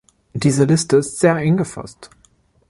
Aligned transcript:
Diese 0.33 0.63
Liste 0.65 0.97
ist 0.97 1.19
sehr 1.19 1.35
eng 1.35 1.57
gefasst. 1.57 2.09